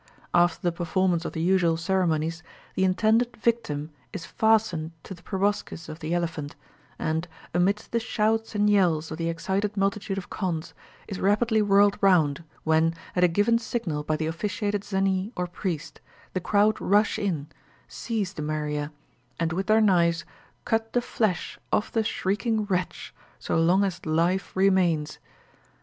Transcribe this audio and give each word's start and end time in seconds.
After 0.33 0.63
the 0.63 0.71
performance 0.71 1.25
of 1.25 1.33
the 1.33 1.43
usual 1.43 1.77
ceremonies, 1.77 2.41
the 2.73 2.83
intended 2.83 3.37
victim 3.37 3.91
is 4.11 4.25
fastened 4.25 4.93
to 5.03 5.13
the 5.13 5.21
proboscis 5.21 5.87
of 5.87 5.99
the 5.99 6.11
elephant, 6.15 6.55
and, 6.97 7.27
amidst 7.53 7.91
the 7.91 7.99
shouts 7.99 8.55
and 8.55 8.67
yells 8.67 9.11
of 9.11 9.19
the 9.19 9.29
excited 9.29 9.77
multitude 9.77 10.17
of 10.17 10.31
Khonds, 10.31 10.73
is 11.07 11.19
rapidly 11.19 11.61
whirled 11.61 11.99
round, 12.01 12.43
when, 12.63 12.95
at 13.15 13.23
a 13.23 13.27
given 13.27 13.59
signal 13.59 14.01
by 14.01 14.15
the 14.17 14.25
officiating 14.25 14.81
Zanee 14.81 15.33
or 15.37 15.45
priest, 15.45 16.01
the 16.33 16.41
crowd 16.41 16.81
rush 16.81 17.19
in, 17.19 17.45
seize 17.87 18.33
the 18.33 18.41
Meriah, 18.41 18.91
and 19.39 19.53
with 19.53 19.67
their 19.67 19.81
knives 19.81 20.25
cut 20.65 20.93
the 20.93 21.01
flesh 21.03 21.59
off 21.71 21.91
the 21.91 22.03
shrieking 22.03 22.65
wretch 22.65 23.13
so 23.37 23.55
long 23.55 23.83
as 23.83 24.03
life 24.07 24.55
remains. 24.55 25.19